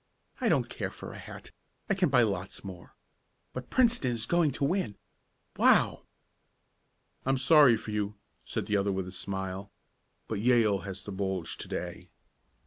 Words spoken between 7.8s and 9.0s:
you," said the other